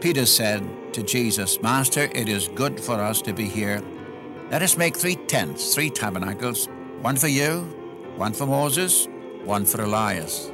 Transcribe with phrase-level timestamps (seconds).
[0.00, 3.82] Peter said to Jesus, Master, it is good for us to be here.
[4.50, 6.68] Let us make three tents, three tabernacles,
[7.02, 7.60] one for you,
[8.16, 9.08] one for Moses,
[9.44, 10.50] one for Elias.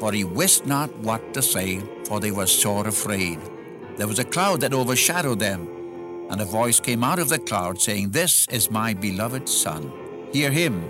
[0.00, 3.38] For he wist not what to say, for they were sore afraid.
[3.96, 5.68] There was a cloud that overshadowed them,
[6.30, 9.92] and a voice came out of the cloud, saying, This is my beloved Son.
[10.32, 10.88] Hear him.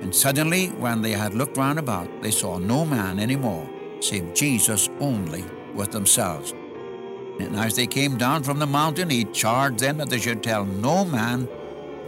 [0.00, 3.68] And suddenly, when they had looked round about, they saw no man any more,
[4.00, 6.54] save Jesus only with themselves.
[7.40, 10.64] And as they came down from the mountain, he charged them that they should tell
[10.64, 11.48] no man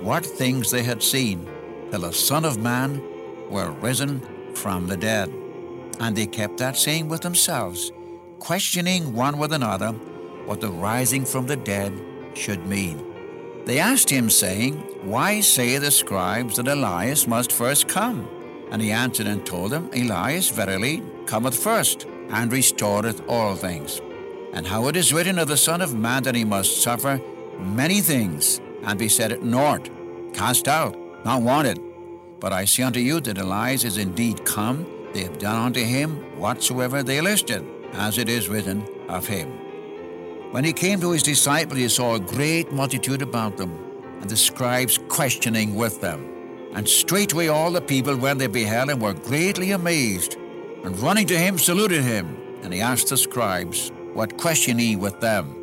[0.00, 1.48] what things they had seen,
[1.90, 3.02] till the Son of Man
[3.50, 4.20] were risen
[4.54, 5.32] from the dead.
[5.98, 7.92] And they kept that saying with themselves,
[8.38, 9.92] questioning one with another
[10.44, 11.92] what the rising from the dead
[12.34, 13.02] should mean.
[13.64, 18.28] They asked him, saying, Why say the scribes that Elias must first come?
[18.70, 24.00] And he answered and told them, Elias verily cometh first, and restoreth all things.
[24.52, 27.20] And how it is written of the Son of Man that he must suffer
[27.58, 29.90] many things, and be set at naught,
[30.32, 31.80] cast out, not wanted.
[32.38, 36.38] But I say unto you that Elias is indeed come, they have done unto him
[36.38, 39.48] whatsoever they listed, as it is written of him.
[40.52, 43.72] When he came to his disciples, he saw a great multitude about them,
[44.20, 46.32] and the scribes questioning with them.
[46.74, 50.36] And straightway all the people, when they beheld him, were greatly amazed,
[50.84, 52.36] and running to him, saluted him.
[52.62, 55.54] And he asked the scribes, What question ye with them?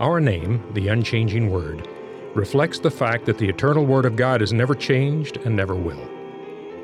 [0.00, 1.86] Our name, the Unchanging Word,
[2.34, 6.04] reflects the fact that the eternal Word of God has never changed and never will.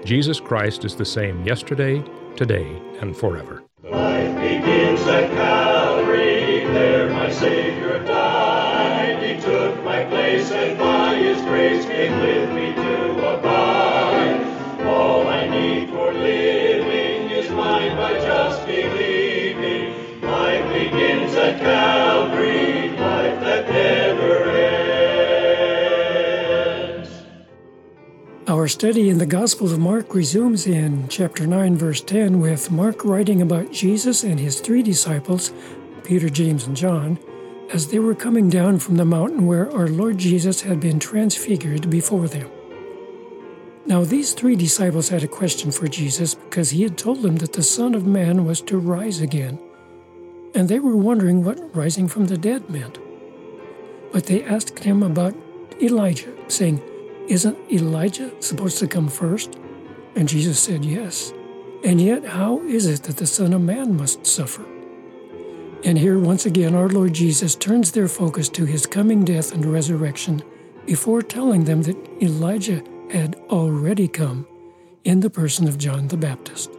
[0.05, 2.05] Jesus Christ is the same yesterday,
[2.37, 3.65] today, and forever.
[3.83, 9.21] Life begins at Calvary, there my Savior died.
[9.25, 12.86] He took my place and by His grace came with me
[28.49, 33.04] Our study in the Gospel of Mark resumes in chapter 9, verse 10, with Mark
[33.04, 35.53] writing about Jesus and his three disciples,
[36.03, 37.19] Peter, James, and John,
[37.72, 41.91] as they were coming down from the mountain where our Lord Jesus had been transfigured
[41.91, 42.50] before them.
[43.84, 47.53] Now, these three disciples had a question for Jesus because he had told them that
[47.53, 49.60] the Son of Man was to rise again,
[50.56, 52.99] and they were wondering what rising from the dead meant.
[54.11, 55.34] But they asked him about
[55.83, 56.83] Elijah, saying,
[57.28, 59.59] Isn't Elijah supposed to come first?
[60.15, 61.34] And Jesus said, Yes.
[61.84, 64.65] And yet, how is it that the Son of Man must suffer?
[65.84, 69.65] And here, once again, our Lord Jesus turns their focus to his coming death and
[69.66, 70.43] resurrection
[70.87, 74.47] before telling them that Elijah had already come
[75.05, 76.71] in the person of John the Baptist.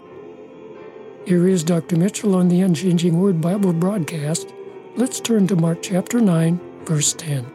[1.28, 1.98] Here is Dr.
[1.98, 4.54] Mitchell on the Unchanging Word Bible broadcast.
[4.96, 7.46] Let's turn to Mark chapter 9, verse 10.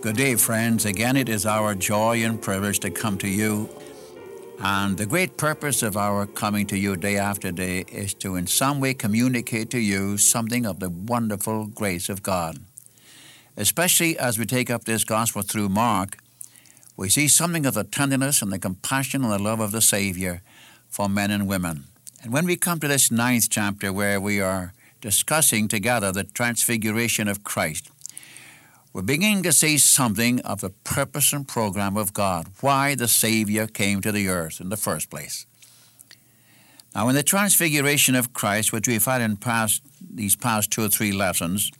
[0.00, 0.84] Good day, friends.
[0.84, 3.68] Again, it is our joy and privilege to come to you.
[4.58, 8.48] And the great purpose of our coming to you day after day is to, in
[8.48, 12.58] some way, communicate to you something of the wonderful grace of God.
[13.56, 16.18] Especially as we take up this gospel through Mark,
[16.96, 20.42] we see something of the tenderness and the compassion and the love of the Savior
[20.92, 21.84] for men and women.
[22.22, 27.28] And when we come to this ninth chapter where we are discussing together the transfiguration
[27.28, 27.90] of Christ,
[28.92, 33.66] we're beginning to see something of the purpose and program of God, why the Savior
[33.66, 35.46] came to the earth in the first place.
[36.94, 40.88] Now, in the transfiguration of Christ, which we've had in past, these past two or
[40.88, 41.70] three lessons,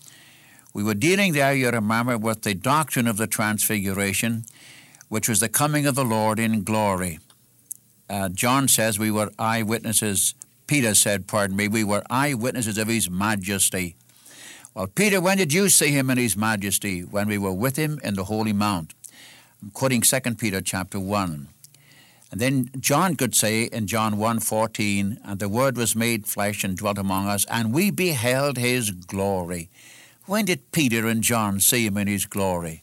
[0.72, 4.46] we were dealing there, you remember, with the doctrine of the transfiguration,
[5.10, 7.18] which was the coming of the Lord in glory.
[8.12, 10.34] Uh, John says we were eyewitnesses.
[10.66, 13.96] Peter said, pardon me, we were eyewitnesses of his majesty.
[14.74, 17.00] Well, Peter, when did you see him in his majesty?
[17.00, 18.92] When we were with him in the holy mount.
[19.62, 21.48] I'm quoting 2 Peter chapter 1.
[22.30, 26.76] And then John could say in John 1:14, and the word was made flesh and
[26.76, 29.70] dwelt among us, and we beheld his glory.
[30.26, 32.82] When did Peter and John see him in his glory?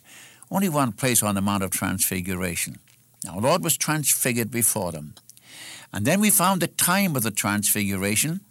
[0.50, 2.80] Only one place on the Mount of Transfiguration.
[3.24, 5.16] The Lord was transfigured before them.
[5.92, 8.42] And then we found the time of the transfiguration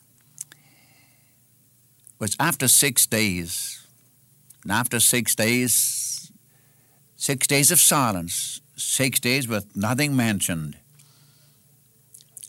[2.18, 3.86] was after six days.
[4.62, 6.32] And after six days,
[7.16, 10.76] six days of silence, six days with nothing mentioned.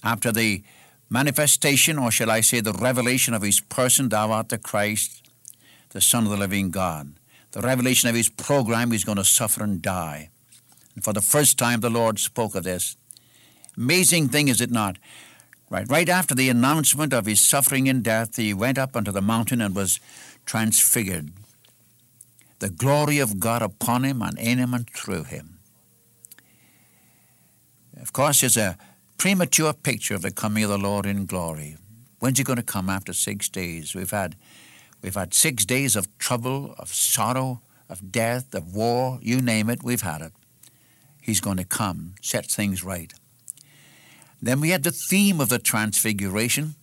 [0.04, 0.64] After the
[1.10, 5.30] manifestation, or shall I say the revelation of his person, thou art the Christ,
[5.90, 7.14] the Son of the living God.
[7.52, 10.30] The revelation of his program, he's going to suffer and die.
[11.00, 12.98] And for the first time, the Lord spoke of this.
[13.78, 14.98] Amazing thing, is it not?
[15.70, 19.22] Right, right after the announcement of his suffering and death, he went up onto the
[19.22, 20.02] mountain and was
[20.46, 21.32] transfigured.
[22.60, 25.60] The glory of God upon him and in him and through him.
[28.02, 28.78] Of course, it's a
[29.18, 31.78] premature picture of the coming of the Lord in glory.
[32.20, 33.96] When's he going to come after six days?
[33.96, 34.36] We've had,
[35.02, 39.82] we've had six days of trouble, of sorrow, of death, of war, you name it,
[39.82, 40.34] we've had it.
[41.30, 43.14] He's going to come, set things right.
[44.42, 46.74] Then we had the theme of the Transfiguration,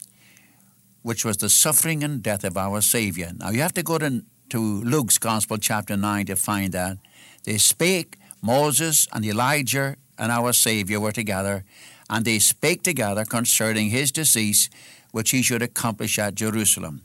[1.03, 3.33] which was the suffering and death of our Savior.
[3.37, 6.99] Now you have to go to, to Luke's Gospel, chapter 9, to find that.
[7.43, 11.65] They spake, Moses and Elijah and our Savior were together,
[12.09, 14.71] and they spake together concerning his decease,
[15.11, 17.03] which he should accomplish at Jerusalem.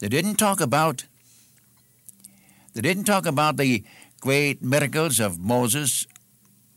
[0.00, 1.06] They didn't talk about
[2.74, 3.82] they didn't talk about the
[4.20, 6.06] great miracles of Moses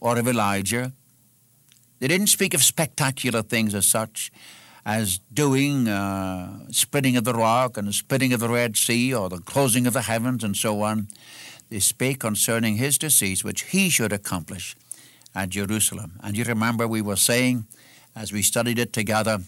[0.00, 0.92] or of Elijah.
[1.98, 4.30] They didn't speak of spectacular things as such
[4.84, 9.38] as doing uh, splitting of the rock and splitting of the Red Sea or the
[9.38, 11.08] closing of the heavens and so on.
[11.70, 14.76] They spake concerning his decease, which he should accomplish
[15.34, 16.20] at Jerusalem.
[16.22, 17.66] And you remember we were saying,
[18.14, 19.40] as we studied it together,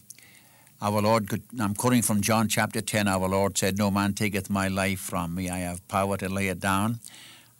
[0.81, 4.51] our Lord could, I'm quoting from John chapter 10, our Lord said, No man taketh
[4.51, 5.49] my life from me.
[5.49, 7.01] I have power to lay it down,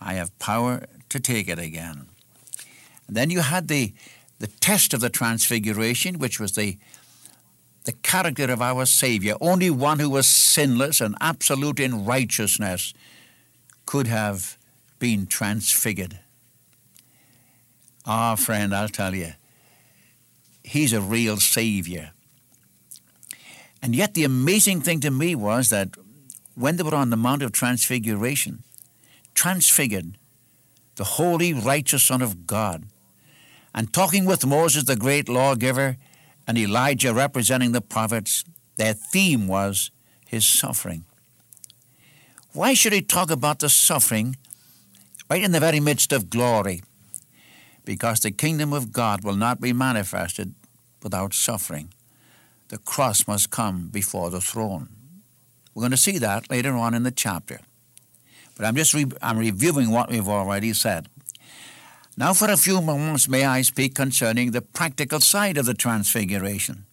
[0.01, 2.07] I have power to take it again.
[3.09, 3.93] And then you had the,
[4.39, 6.79] the test of the transfiguration, which was the,
[7.85, 9.35] the character of our Savior.
[9.41, 12.95] Only one who was sinless and absolute in righteousness
[13.87, 14.59] could have
[14.99, 16.21] been transfigured.
[18.05, 19.33] Ah, friend, I'll tell you,
[20.63, 22.13] he's a real Savior.
[23.83, 25.97] And yet, the amazing thing to me was that
[26.55, 28.65] when they were on the Mount of Transfiguration,
[29.35, 30.19] transfigured,
[30.97, 32.85] the holy, righteous Son of God,
[33.75, 35.97] and talking with Moses, the great lawgiver,
[36.47, 38.45] and Elijah representing the prophets,
[38.77, 39.91] their theme was
[40.27, 41.05] his suffering.
[42.53, 44.37] Why should he talk about the suffering
[45.31, 46.83] right in the very midst of glory?
[47.85, 50.55] Because the kingdom of God will not be manifested
[51.03, 51.91] without suffering
[52.69, 54.89] the cross must come before the throne.
[55.75, 57.61] We're going to see that later on in the chapter.
[58.57, 61.09] But I'm just re- I'm reviewing what we've already said.
[62.19, 66.85] Now, for a few moments, may I speak concerning the practical side of the transfiguration.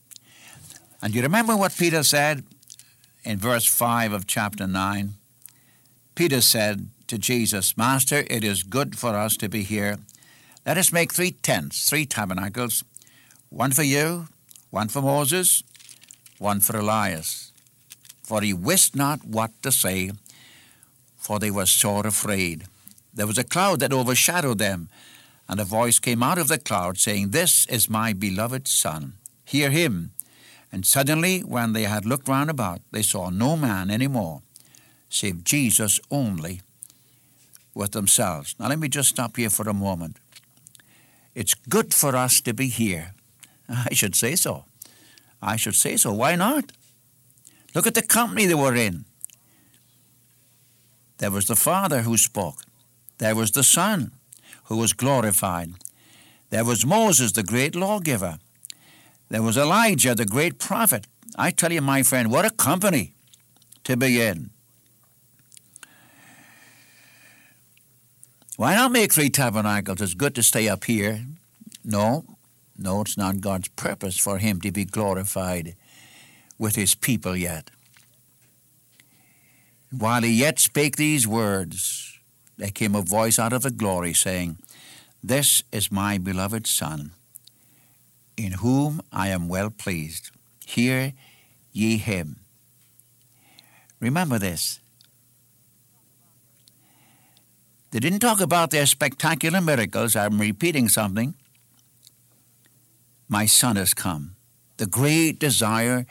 [1.01, 2.43] And you remember what Peter said
[3.23, 5.15] in verse 5 of chapter 9?
[6.13, 9.97] Peter said to Jesus, Master, it is good for us to be here.
[10.63, 12.83] Let us make three tents, three tabernacles,
[13.49, 14.27] one for you,
[14.69, 15.63] one for Moses,
[16.37, 17.51] one for Elias.
[18.21, 20.11] For he wist not what to say,
[21.17, 22.65] for they were sore afraid.
[23.11, 24.89] There was a cloud that overshadowed them,
[25.47, 29.13] and a voice came out of the cloud, saying, This is my beloved Son,
[29.45, 30.11] hear him.
[30.71, 34.41] And suddenly, when they had looked round about, they saw no man any more,
[35.09, 36.61] save Jesus only
[37.73, 38.55] with themselves.
[38.59, 40.17] Now, let me just stop here for a moment.
[41.33, 43.13] It's good for us to be here.
[43.69, 44.65] I should say so.
[45.41, 46.13] I should say so.
[46.13, 46.71] Why not?
[47.75, 49.05] Look at the company they were in.
[51.17, 52.63] There was the Father who spoke.
[53.17, 54.11] There was the Son
[54.65, 55.73] who was glorified.
[56.49, 58.37] There was Moses, the great lawgiver.
[59.29, 61.07] There was Elijah, the great prophet.
[61.35, 63.13] I tell you, my friend, what a company
[63.83, 64.51] to be in.
[68.57, 70.01] Why not make three tabernacles?
[70.01, 71.25] It's good to stay up here.
[71.83, 72.25] No,
[72.77, 75.75] no, it's not God's purpose for him to be glorified
[76.57, 77.69] with his people yet.
[79.91, 82.14] While he yet spake these words,
[82.57, 84.57] there came a voice out of the glory saying,
[85.23, 87.11] This is my beloved Son,
[88.37, 90.31] in whom I am well pleased.
[90.65, 91.13] Hear
[91.71, 92.39] ye him.
[93.99, 94.79] Remember this.
[97.91, 100.15] They didn't talk about their spectacular miracles.
[100.15, 101.35] I'm repeating something
[103.29, 104.35] my Son has come.
[104.77, 106.05] The great desire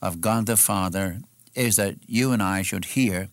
[0.00, 1.20] of God the Father
[1.54, 3.28] is that you and I should hear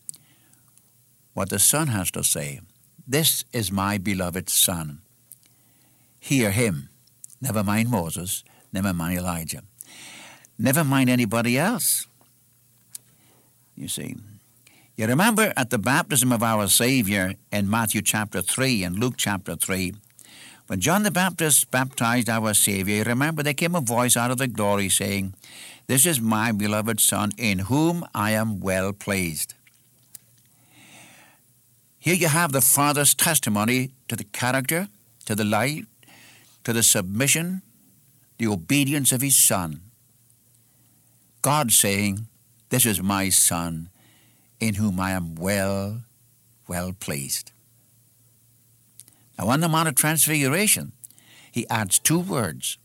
[1.40, 2.60] what the Son has to say.
[3.08, 5.00] This is my beloved Son.
[6.20, 6.90] Hear him.
[7.40, 8.44] Never mind Moses,
[8.74, 9.62] never mind Elijah,
[10.58, 12.06] never mind anybody else.
[13.74, 14.16] You see.
[14.96, 19.56] You remember at the baptism of our Savior in Matthew chapter 3 and Luke chapter
[19.56, 19.94] 3,
[20.66, 24.46] when John the Baptist baptized our Savior, remember there came a voice out of the
[24.46, 25.32] glory saying,
[25.86, 29.54] This is my beloved Son, in whom I am well pleased.
[32.00, 34.88] Here you have the Father's testimony to the character,
[35.26, 35.84] to the life,
[36.64, 37.60] to the submission,
[38.38, 39.82] the obedience of His Son.
[41.42, 42.26] God saying,
[42.70, 43.90] This is my Son,
[44.58, 46.00] in whom I am well,
[46.66, 47.52] well pleased.
[49.38, 50.92] Now, on the Mount of Transfiguration,
[51.52, 52.78] he adds two words.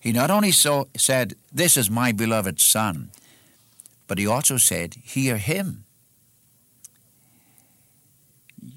[0.00, 3.10] He not only so said, This is my beloved Son,
[4.06, 5.83] but he also said, Hear him.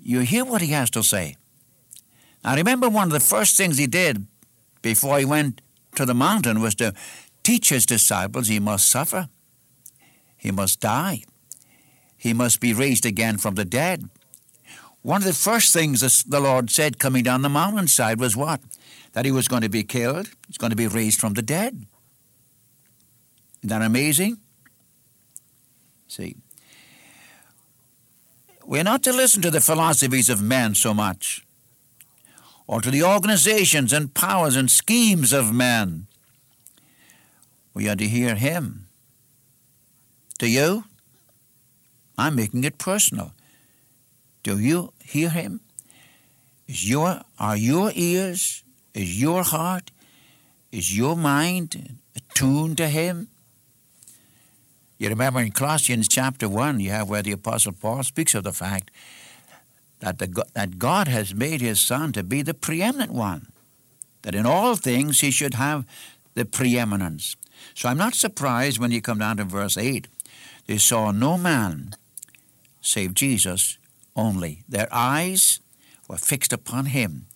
[0.07, 1.35] You hear what he has to say.
[2.41, 4.25] Now, remember, one of the first things he did
[4.81, 5.59] before he went
[5.95, 6.93] to the mountain was to
[7.43, 9.27] teach his disciples he must suffer,
[10.37, 11.23] he must die,
[12.15, 14.09] he must be raised again from the dead.
[15.01, 18.61] One of the first things the Lord said coming down the mountainside was what?
[19.11, 21.85] That he was going to be killed, he's going to be raised from the dead.
[23.59, 24.37] Isn't that amazing?
[26.07, 26.37] See,
[28.67, 31.45] we're not to listen to the philosophies of men so much,
[32.67, 36.07] or to the organizations and powers and schemes of men.
[37.73, 38.87] We are to hear Him.
[40.37, 40.83] Do you?
[42.17, 43.31] I'm making it personal.
[44.43, 45.61] Do you hear Him?
[46.67, 49.91] Is your, are your ears, is your heart,
[50.73, 53.29] is your mind attuned to Him?
[54.97, 58.53] You remember in Colossians chapter 1, you have where the Apostle Paul speaks of the
[58.53, 58.89] fact
[59.99, 63.51] that, the, that God has made his Son to be the preeminent one,
[64.23, 65.85] that in all things he should have
[66.33, 67.35] the preeminence.
[67.75, 70.07] So I'm not surprised when you come down to verse 8.
[70.65, 71.95] They saw no man
[72.81, 73.77] save Jesus
[74.15, 74.63] only.
[74.67, 75.59] Their eyes
[76.07, 77.27] were fixed upon him.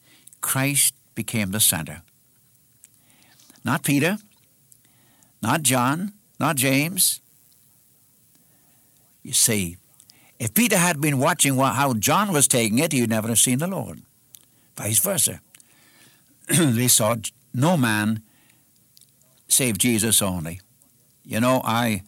[0.41, 2.01] Christ became the center.
[3.63, 4.17] Not Peter,
[5.41, 7.21] not John, not James,
[9.23, 9.77] you see,
[10.39, 13.59] if Peter had been watching how John was taking it, he would never have seen
[13.59, 14.01] the Lord.
[14.75, 15.41] Vice versa.
[16.47, 17.15] they saw
[17.53, 18.23] no man
[19.47, 20.59] save Jesus only.
[21.23, 22.03] You know, I,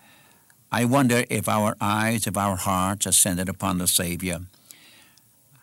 [0.72, 4.39] I wonder if our eyes, if our hearts are centered upon the Savior.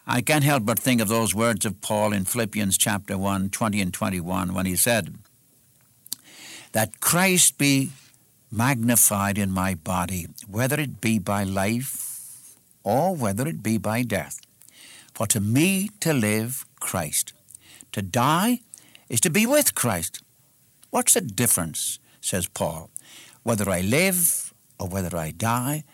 [0.07, 3.80] I can't help but think of those words of Paul in Philippians chapter 1, 20
[3.80, 5.16] and 21, when he said,
[6.73, 7.90] That Christ be
[8.50, 14.40] magnified in my body, whether it be by life or whether it be by death.
[15.14, 17.33] For to me to live, Christ.
[17.92, 18.61] To die
[19.09, 20.23] is to be with Christ.
[20.90, 22.90] What's the difference, says Paul,
[23.42, 25.85] whether I live or whether I die,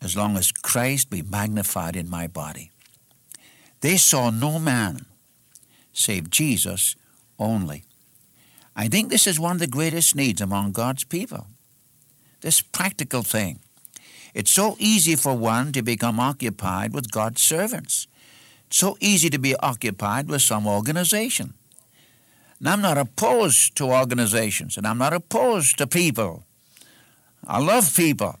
[0.00, 2.70] as long as Christ be magnified in my body?
[3.80, 5.06] They saw no man
[5.92, 6.94] save Jesus
[7.38, 7.84] only.
[8.76, 11.46] I think this is one of the greatest needs among God's people
[12.40, 13.58] this practical thing.
[14.34, 18.06] It's so easy for one to become occupied with God's servants.
[18.66, 21.54] It's so easy to be occupied with some organization.
[22.58, 26.44] And I'm not opposed to organizations, and I'm not opposed to people.
[27.46, 28.38] I love people.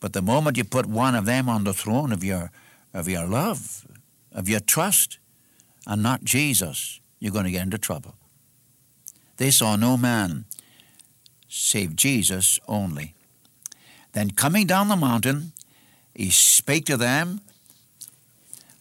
[0.00, 2.52] But the moment you put one of them on the throne of your,
[2.94, 3.86] of your love,
[4.32, 5.18] of your trust,
[5.86, 8.14] and not Jesus, you're going to get into trouble.
[9.38, 10.44] They saw no man
[11.48, 13.14] save Jesus only.
[14.12, 15.52] Then coming down the mountain,
[16.14, 17.40] he spake to them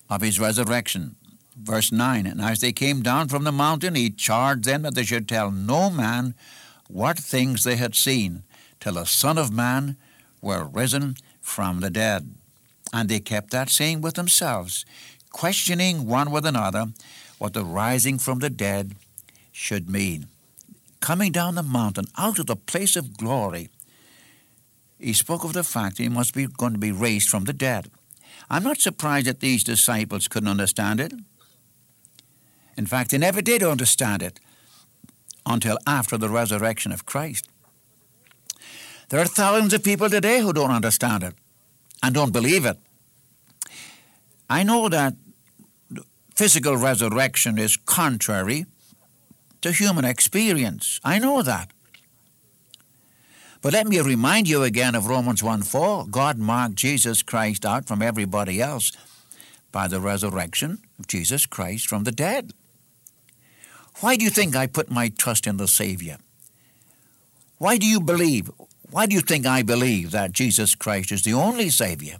[0.09, 1.15] of his resurrection.
[1.55, 5.03] Verse 9 And as they came down from the mountain, he charged them that they
[5.03, 6.36] should tell no man
[6.88, 8.43] what things they had seen,
[8.79, 9.97] till the Son of Man
[10.41, 12.36] were risen from the dead.
[12.93, 14.86] And they kept that saying with themselves,
[15.31, 16.88] questioning one with another
[17.38, 18.95] what the rising from the dead
[19.51, 20.27] should mean
[20.99, 23.69] coming down the mountain out of the place of glory,
[24.99, 27.53] he spoke of the fact that he must be going to be raised from the
[27.53, 27.89] dead.
[28.49, 31.13] I'm not surprised that these disciples couldn't understand it.
[32.77, 34.39] In fact, they never did understand it
[35.45, 37.49] until after the resurrection of Christ.
[39.09, 41.33] There are thousands of people today who don't understand it
[42.03, 42.77] and don't believe it.
[44.49, 45.13] I know that
[46.35, 48.65] physical resurrection is contrary
[49.61, 50.99] to human experience.
[51.03, 51.71] I know that.
[53.61, 56.07] But let me remind you again of Romans 1 4.
[56.07, 58.91] God marked Jesus Christ out from everybody else
[59.71, 62.53] by the resurrection of Jesus Christ from the dead.
[63.99, 66.17] Why do you think I put my trust in the Savior?
[67.57, 68.51] Why do you believe?
[68.91, 72.17] Why do you think I believe that Jesus Christ is the only Savior?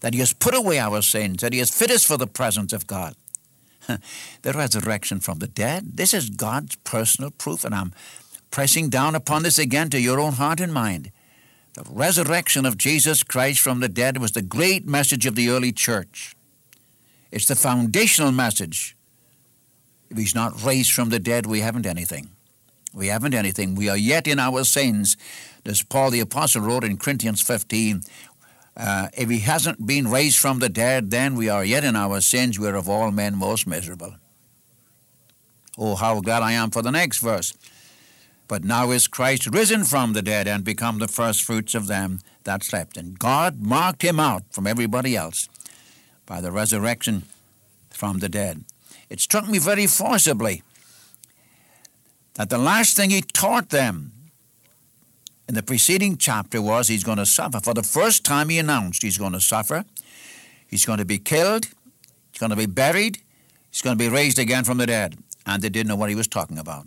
[0.00, 2.72] That He has put away our sins, that He has fit us for the presence
[2.72, 3.14] of God?
[4.42, 5.96] the resurrection from the dead.
[5.96, 7.92] This is God's personal proof, and I'm
[8.50, 11.10] pressing down upon this again to your own heart and mind.
[11.74, 15.72] The resurrection of Jesus Christ from the dead was the great message of the early
[15.72, 16.34] church.
[17.30, 18.96] It's the foundational message.
[20.10, 22.30] If he's not raised from the dead, we haven't anything.
[22.94, 23.74] We haven't anything.
[23.74, 25.16] We are yet in our sins.
[25.66, 28.00] As Paul the Apostle wrote in Corinthians 15,
[28.78, 32.20] uh, if he hasn't been raised from the dead, then we are yet in our
[32.20, 32.58] sins.
[32.58, 34.14] We are of all men most miserable.
[35.76, 37.54] Oh, how glad I am for the next verse.
[38.46, 42.20] But now is Christ risen from the dead and become the first fruits of them
[42.44, 42.96] that slept.
[42.96, 45.48] And God marked him out from everybody else
[46.24, 47.24] by the resurrection
[47.90, 48.64] from the dead.
[49.10, 50.62] It struck me very forcibly
[52.34, 54.12] that the last thing he taught them
[55.48, 57.58] in the preceding chapter was he's going to suffer.
[57.60, 59.84] For the first time, he announced he's going to suffer,
[60.66, 61.66] he's going to be killed,
[62.30, 63.18] he's going to be buried,
[63.70, 65.16] he's going to be raised again from the dead.
[65.46, 66.86] And they didn't know what he was talking about.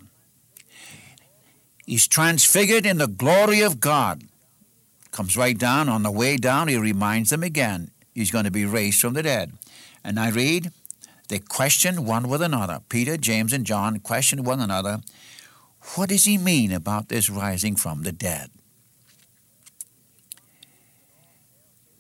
[1.88, 4.24] He's transfigured in the glory of God.
[5.12, 8.66] Comes right down, on the way down, he reminds them again he's going to be
[8.66, 9.54] raised from the dead.
[10.04, 10.72] And I read,
[11.28, 12.82] they questioned one with another.
[12.90, 15.00] Peter, James, and John questioned one another
[15.96, 18.50] what does he mean about this rising from the dead?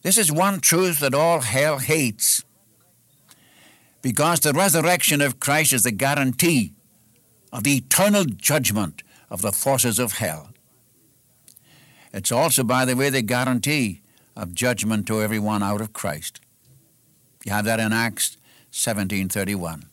[0.02, 2.44] This is one truth that all hell hates
[4.02, 6.74] because the resurrection of Christ is the guarantee
[7.54, 10.50] of the eternal judgment of the forces of hell.
[12.14, 14.02] It's also, by the way, the guarantee
[14.36, 16.42] of judgment to everyone out of Christ.
[17.46, 18.38] You have that in Acts
[18.72, 19.86] 17:31.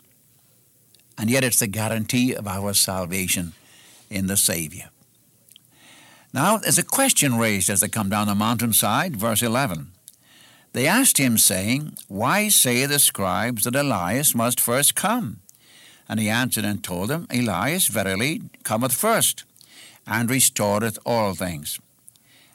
[1.16, 3.52] And yet it's the guarantee of our salvation
[4.10, 4.90] in the Savior.
[6.32, 9.92] Now, there's a question raised as they come down the mountainside, verse 11.
[10.72, 15.40] They asked him, saying, Why say the scribes that Elias must first come?
[16.08, 19.44] And he answered and told them, Elias verily cometh first,
[20.06, 21.80] and restoreth all things.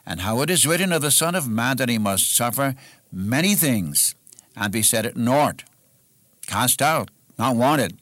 [0.06, 2.74] And how it is written of the Son of Man that he must suffer
[3.12, 4.14] many things,
[4.56, 5.64] and be set at naught,
[6.46, 7.98] cast out, not wanted.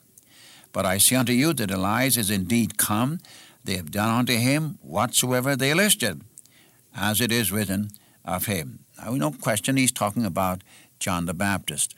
[0.71, 3.19] But I say unto you that Elias is indeed come,
[3.63, 6.21] they have done unto him whatsoever they listed,
[6.95, 7.89] as it is written
[8.25, 8.79] of him.
[8.97, 10.63] Now, no question he's talking about
[10.99, 11.95] John the Baptist.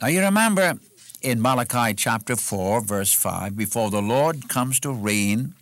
[0.00, 0.78] Now, you remember
[1.22, 5.54] in Malachi chapter 4, verse 5, before the Lord comes to reign,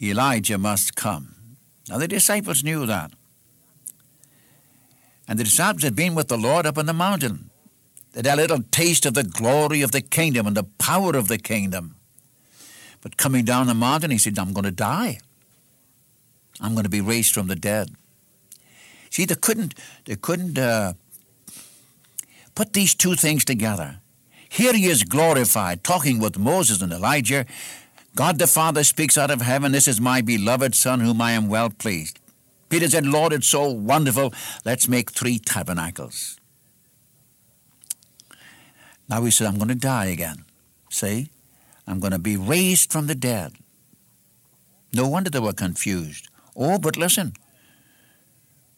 [0.00, 1.34] Elijah must come.
[1.88, 3.12] Now, the disciples knew that.
[5.28, 7.50] And the disciples had been with the Lord up on the mountain.
[8.12, 11.28] They had a little taste of the glory of the kingdom and the power of
[11.28, 11.96] the kingdom.
[13.04, 15.20] But coming down the mountain, he said, I'm going to die.
[16.60, 17.90] I'm going to be raised from the dead.
[19.10, 19.74] See, they couldn't,
[20.06, 20.94] they couldn't uh,
[22.54, 24.00] put these two things together.
[24.48, 27.44] Here he is glorified, talking with Moses and Elijah.
[28.16, 31.48] God the Father speaks out of heaven, This is my beloved Son, whom I am
[31.48, 32.20] well pleased.
[32.70, 34.32] Peter said, Lord, it's so wonderful.
[34.64, 36.38] Let's make three tabernacles.
[39.08, 40.44] Now he said, I'm going to die again.
[40.88, 41.28] See?
[41.86, 43.52] I'm going to be raised from the dead.
[44.92, 46.28] No wonder they were confused.
[46.56, 47.34] Oh, but listen.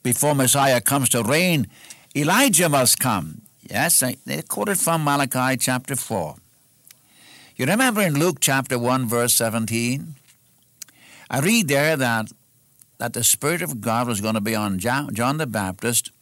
[0.03, 1.67] Before Messiah comes to reign,
[2.15, 3.43] Elijah must come.
[3.69, 6.37] Yes, they quoted from Malachi chapter 4.
[7.57, 10.15] You remember in Luke chapter 1, verse 17?
[11.29, 12.31] I read there that,
[12.99, 16.13] that the Spirit of God was going to be on John the Baptist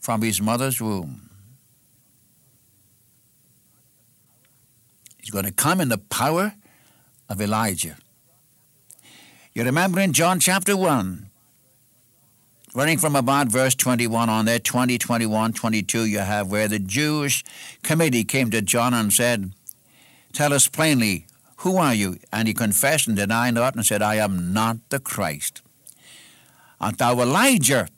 [0.00, 1.25] from his mother's womb.
[5.26, 6.54] He's going to come in the power
[7.28, 7.96] of Elijah.
[9.54, 11.28] You remember in John chapter 1,
[12.76, 17.42] running from about verse 21 on there, 20, 21, 22, you have where the Jewish
[17.82, 19.50] committee came to John and said,
[20.32, 22.18] Tell us plainly, who are you?
[22.32, 25.60] And he confessed and denied not and said, I am not the Christ.
[26.80, 27.88] Art thou Elijah?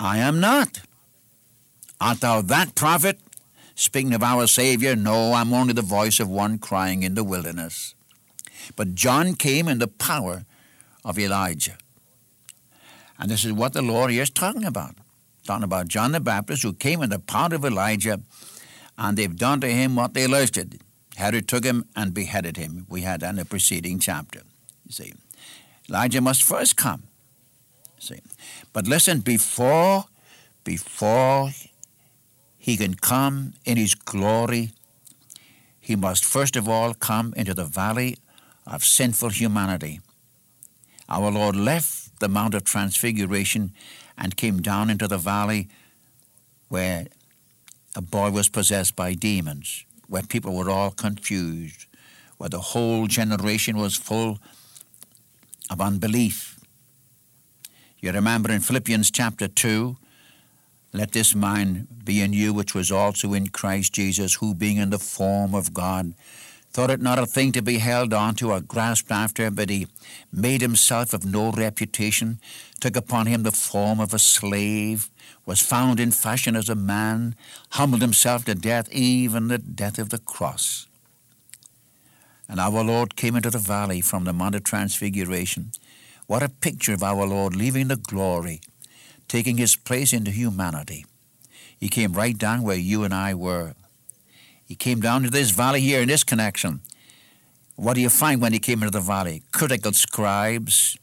[0.00, 0.80] I am not.
[2.00, 3.20] Art thou that prophet?
[3.78, 7.94] Speaking of our Savior, no, I'm only the voice of one crying in the wilderness.
[8.74, 10.46] But John came in the power
[11.04, 11.78] of Elijah.
[13.20, 14.96] And this is what the Lord here is talking about.
[15.44, 18.20] Talking about John the Baptist who came in the power of Elijah,
[18.98, 20.80] and they've done to him what they listed.
[21.14, 22.84] Herod took him and beheaded him.
[22.88, 24.40] We had that in the preceding chapter.
[24.86, 25.12] You see.
[25.88, 27.04] Elijah must first come.
[28.00, 28.18] See.
[28.72, 30.06] But listen, before
[30.64, 31.50] before
[32.68, 34.72] he can come in his glory,
[35.80, 38.18] he must first of all come into the valley
[38.66, 40.00] of sinful humanity.
[41.08, 43.72] Our Lord left the Mount of Transfiguration
[44.18, 45.70] and came down into the valley
[46.68, 47.06] where
[47.96, 51.86] a boy was possessed by demons, where people were all confused,
[52.36, 54.40] where the whole generation was full
[55.70, 56.60] of unbelief.
[57.98, 59.96] You remember in Philippians chapter 2,
[60.92, 64.90] let this mind be in you, which was also in Christ Jesus, who being in
[64.90, 66.14] the form of God,
[66.70, 69.86] thought it not a thing to be held on to or grasped after, but he
[70.32, 72.38] made himself of no reputation,
[72.80, 75.10] took upon him the form of a slave,
[75.44, 77.34] was found in fashion as a man,
[77.70, 80.86] humbled himself to death, even the death of the cross.
[82.48, 85.72] And our Lord came into the valley from the Mount of Transfiguration.
[86.26, 88.60] What a picture of our Lord leaving the glory,
[89.28, 91.04] taking his place into humanity.
[91.78, 93.74] He came right down where you and I were.
[94.64, 96.80] He came down to this valley here in this connection.
[97.76, 99.42] What do you find when he came into the valley?
[99.52, 100.98] Critical scribes,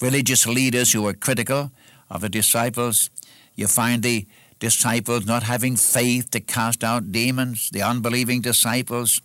[0.00, 1.72] religious leaders who were critical
[2.10, 3.10] of the disciples.
[3.54, 4.26] You find the
[4.58, 9.22] disciples not having faith to cast out demons, the unbelieving disciples.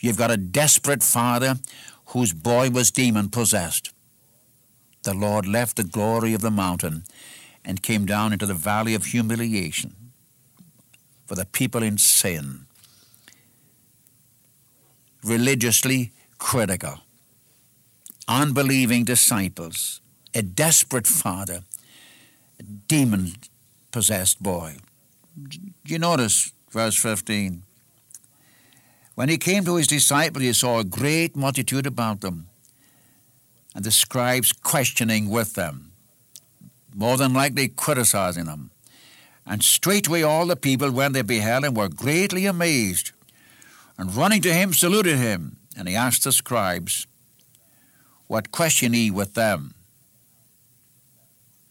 [0.00, 1.56] You've got a desperate father
[2.06, 3.92] whose boy was demon possessed.
[5.02, 7.04] The Lord left the glory of the mountain
[7.66, 9.94] and came down into the valley of humiliation
[11.26, 12.66] for the people in sin
[15.26, 17.00] religiously critical,
[18.28, 20.00] unbelieving disciples,
[20.34, 21.62] a desperate father,
[22.60, 23.32] a demon
[23.90, 24.76] possessed boy.
[25.84, 27.62] You notice verse 15.
[29.16, 32.48] When he came to his disciples, he saw a great multitude about them,
[33.74, 35.85] and the scribes questioning with them,
[36.96, 38.70] more than likely criticizing them.
[39.46, 43.12] And straightway all the people, when they beheld him, were greatly amazed
[43.98, 45.56] and running to him saluted him.
[45.76, 47.06] And he asked the scribes,
[48.26, 49.74] What question ye with them?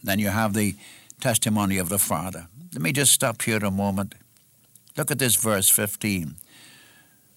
[0.03, 0.75] Then you have the
[1.19, 2.47] testimony of the Father.
[2.73, 4.15] Let me just stop here a moment.
[4.95, 6.35] Look at this verse 15.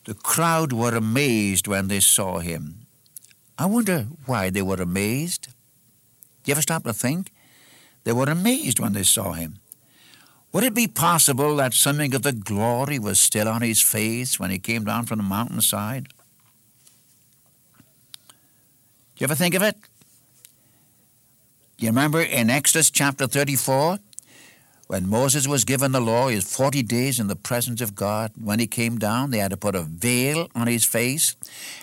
[0.04, 2.86] The crowd were amazed when they saw him.
[3.58, 5.48] I wonder why they were amazed.
[6.42, 7.32] Do you ever stop to think?
[8.04, 9.58] They were amazed when they saw him.
[10.52, 14.50] Would it be possible that something of the glory was still on his face when
[14.50, 16.08] he came down from the mountainside?
[19.14, 19.76] Do you ever think of it?
[21.76, 23.98] You remember in Exodus chapter 34,
[24.88, 28.58] when Moses was given the law, his 40 days in the presence of God, when
[28.58, 31.36] he came down, they had to put a veil on his face.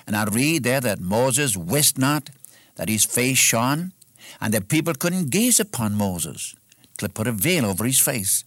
[0.08, 2.32] And I read there that Moses wist not
[2.78, 3.94] that his face shone,
[4.40, 6.56] and that people couldn't gaze upon Moses
[6.98, 8.44] till put a veil over his face.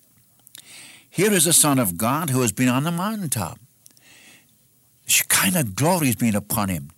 [1.10, 3.58] Here is the Son of God who has been on the mountaintop.
[5.06, 6.90] Shekinah glory has been upon him.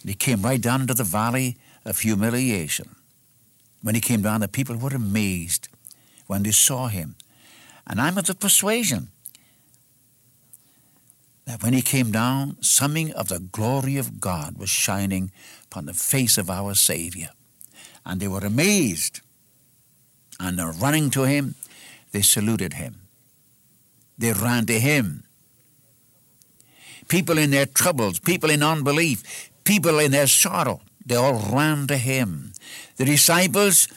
[0.00, 2.96] And he came right down into the valley of humiliation.
[3.82, 5.68] When he came down, the people were amazed
[6.26, 7.14] when they saw him.
[7.86, 9.08] And I'm of the persuasion
[11.44, 15.32] that when he came down, something of the glory of God was shining
[15.66, 17.30] upon the face of our Savior.
[18.04, 19.20] And they were amazed.
[20.40, 21.54] And running to him,
[22.10, 23.02] they saluted him.
[24.18, 25.24] They ran to him.
[27.08, 31.96] People in their troubles, people in unbelief, people in their sorrow, they all ran to
[31.96, 32.52] him.
[32.96, 33.88] The disciples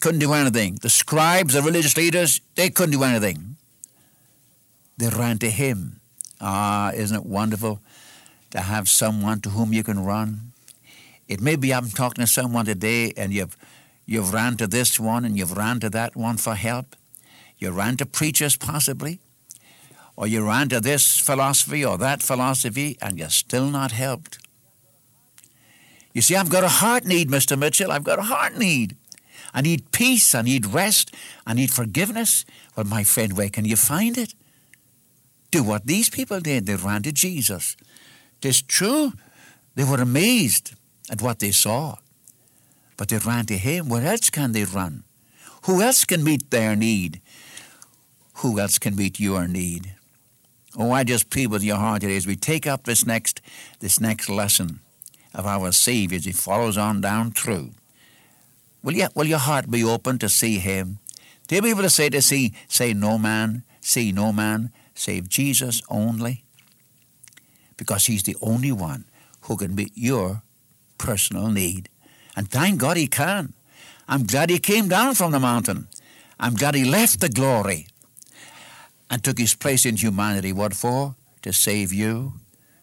[0.00, 0.78] couldn't do anything.
[0.80, 3.56] The scribes, the religious leaders, they couldn't do anything.
[4.96, 6.00] They ran to him.
[6.40, 7.80] Ah, isn't it wonderful
[8.50, 10.47] to have someone to whom you can run?
[11.28, 13.56] It may be I'm talking to someone today and you've
[14.06, 16.96] you've ran to this one and you've ran to that one for help.
[17.58, 19.20] You ran to preachers possibly
[20.16, 24.38] or you ran to this philosophy or that philosophy and you're still not helped.
[26.14, 27.58] You see, I've got a heart need, Mr.
[27.58, 27.92] Mitchell.
[27.92, 28.96] I've got a heart need.
[29.52, 30.34] I need peace.
[30.34, 31.14] I need rest.
[31.46, 32.46] I need forgiveness.
[32.74, 34.34] Well, my friend, where can you find it?
[35.50, 36.64] Do what these people did.
[36.64, 37.76] They ran to Jesus.
[38.42, 39.12] It's true.
[39.74, 40.72] They were amazed
[41.10, 41.96] at what they saw.
[42.96, 43.88] But they ran to Him.
[43.88, 45.04] Where else can they run?
[45.64, 47.20] Who else can meet their need?
[48.36, 49.94] Who else can meet your need?
[50.76, 53.40] Oh, I just plead with your heart today as we take up this next,
[53.80, 54.80] this next lesson
[55.34, 57.72] of our Savior as He follows on down through.
[58.82, 60.98] Will, you, will your heart be open to see Him?
[61.48, 65.82] To be able to say to see, say no man, see no man, save Jesus
[65.88, 66.44] only?
[67.76, 69.06] Because He's the only one
[69.42, 70.42] who can meet your
[70.98, 71.88] personal need.
[72.36, 73.54] And thank God He can.
[74.08, 75.88] I'm glad He came down from the mountain.
[76.38, 77.86] I'm glad He left the glory
[79.10, 80.52] and took his place in humanity.
[80.52, 81.16] What for?
[81.42, 82.34] To save you,